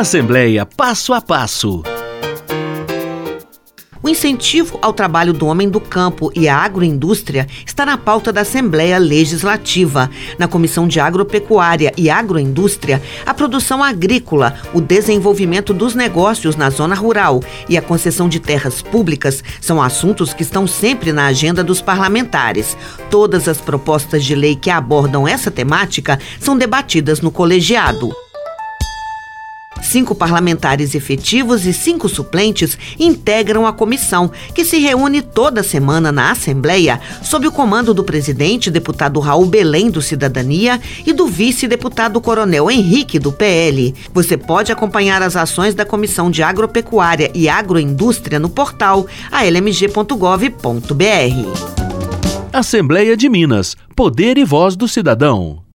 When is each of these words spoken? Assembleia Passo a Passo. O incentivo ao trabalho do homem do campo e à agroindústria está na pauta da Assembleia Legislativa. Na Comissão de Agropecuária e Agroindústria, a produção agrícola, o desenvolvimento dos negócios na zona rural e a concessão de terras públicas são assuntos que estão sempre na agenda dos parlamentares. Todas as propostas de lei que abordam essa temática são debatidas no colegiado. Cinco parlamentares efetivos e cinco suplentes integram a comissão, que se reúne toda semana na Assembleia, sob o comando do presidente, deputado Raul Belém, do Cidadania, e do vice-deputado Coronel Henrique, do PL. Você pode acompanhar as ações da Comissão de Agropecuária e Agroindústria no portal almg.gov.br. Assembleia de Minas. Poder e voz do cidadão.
Assembleia 0.00 0.66
Passo 0.66 1.14
a 1.14 1.22
Passo. 1.22 1.82
O 4.02 4.08
incentivo 4.10 4.78
ao 4.82 4.92
trabalho 4.92 5.32
do 5.32 5.46
homem 5.46 5.70
do 5.70 5.80
campo 5.80 6.30
e 6.36 6.46
à 6.46 6.58
agroindústria 6.58 7.46
está 7.64 7.86
na 7.86 7.96
pauta 7.96 8.30
da 8.30 8.42
Assembleia 8.42 8.98
Legislativa. 8.98 10.10
Na 10.38 10.46
Comissão 10.46 10.86
de 10.86 11.00
Agropecuária 11.00 11.94
e 11.96 12.10
Agroindústria, 12.10 13.02
a 13.24 13.32
produção 13.32 13.82
agrícola, 13.82 14.54
o 14.74 14.82
desenvolvimento 14.82 15.72
dos 15.72 15.94
negócios 15.94 16.56
na 16.56 16.68
zona 16.68 16.94
rural 16.94 17.42
e 17.66 17.78
a 17.78 17.82
concessão 17.82 18.28
de 18.28 18.38
terras 18.38 18.82
públicas 18.82 19.42
são 19.62 19.80
assuntos 19.80 20.34
que 20.34 20.42
estão 20.42 20.66
sempre 20.66 21.10
na 21.10 21.24
agenda 21.24 21.64
dos 21.64 21.80
parlamentares. 21.80 22.76
Todas 23.10 23.48
as 23.48 23.62
propostas 23.62 24.22
de 24.26 24.34
lei 24.34 24.56
que 24.56 24.68
abordam 24.68 25.26
essa 25.26 25.50
temática 25.50 26.18
são 26.38 26.56
debatidas 26.56 27.22
no 27.22 27.30
colegiado. 27.30 28.14
Cinco 29.86 30.16
parlamentares 30.16 30.96
efetivos 30.96 31.64
e 31.64 31.72
cinco 31.72 32.08
suplentes 32.08 32.76
integram 32.98 33.64
a 33.66 33.72
comissão, 33.72 34.32
que 34.52 34.64
se 34.64 34.78
reúne 34.78 35.22
toda 35.22 35.62
semana 35.62 36.10
na 36.10 36.32
Assembleia, 36.32 37.00
sob 37.22 37.46
o 37.46 37.52
comando 37.52 37.94
do 37.94 38.02
presidente, 38.02 38.68
deputado 38.68 39.20
Raul 39.20 39.46
Belém, 39.46 39.88
do 39.88 40.02
Cidadania, 40.02 40.80
e 41.06 41.12
do 41.12 41.28
vice-deputado 41.28 42.20
Coronel 42.20 42.68
Henrique, 42.68 43.20
do 43.20 43.30
PL. 43.30 43.94
Você 44.12 44.36
pode 44.36 44.72
acompanhar 44.72 45.22
as 45.22 45.36
ações 45.36 45.72
da 45.72 45.84
Comissão 45.84 46.32
de 46.32 46.42
Agropecuária 46.42 47.30
e 47.32 47.48
Agroindústria 47.48 48.40
no 48.40 48.48
portal 48.48 49.06
almg.gov.br. 49.30 50.56
Assembleia 52.52 53.16
de 53.16 53.28
Minas. 53.28 53.76
Poder 53.94 54.36
e 54.36 54.44
voz 54.44 54.74
do 54.74 54.88
cidadão. 54.88 55.65